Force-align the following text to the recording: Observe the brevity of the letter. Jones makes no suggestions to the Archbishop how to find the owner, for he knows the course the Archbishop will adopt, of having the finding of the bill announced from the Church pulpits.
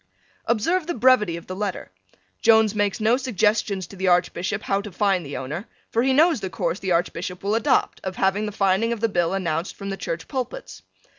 Observe 0.47 0.87
the 0.87 0.95
brevity 0.95 1.37
of 1.37 1.45
the 1.45 1.55
letter. 1.55 1.91
Jones 2.41 2.73
makes 2.73 2.99
no 2.99 3.17
suggestions 3.17 3.85
to 3.85 3.95
the 3.95 4.07
Archbishop 4.07 4.63
how 4.63 4.81
to 4.81 4.91
find 4.91 5.23
the 5.23 5.37
owner, 5.37 5.67
for 5.91 6.01
he 6.01 6.11
knows 6.11 6.39
the 6.39 6.49
course 6.49 6.79
the 6.79 6.91
Archbishop 6.91 7.43
will 7.43 7.53
adopt, 7.53 8.01
of 8.03 8.15
having 8.15 8.47
the 8.47 8.51
finding 8.51 8.91
of 8.91 8.99
the 8.99 9.07
bill 9.07 9.35
announced 9.35 9.75
from 9.75 9.91
the 9.91 9.97
Church 9.97 10.27
pulpits. 10.27 10.81